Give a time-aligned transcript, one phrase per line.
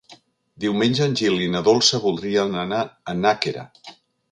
[0.63, 3.71] Diumenge en Gil i na Dolça voldrien anar a Nàquera.